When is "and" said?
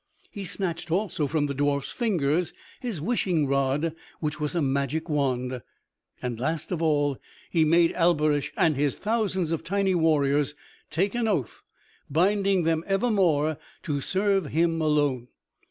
6.23-6.39, 8.57-8.75